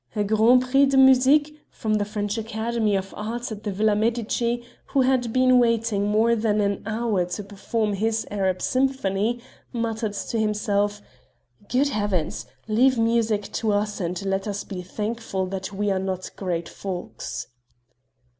[0.15, 4.63] A Grand Prix de Musique, from the French academy of arts at the Villa Medici,
[4.85, 9.39] who had been waiting more than an hour to perform his "Arab symphony,"
[9.71, 11.03] muttered to himself:
[11.71, 12.47] "Good heavens!
[12.67, 17.45] leave music to us, and let us be thankful that we are not great folks!"